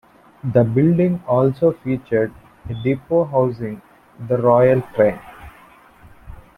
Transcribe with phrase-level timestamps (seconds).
[0.43, 2.33] The building also featured
[2.67, 3.83] a depot housing
[4.27, 5.19] the Royal Train.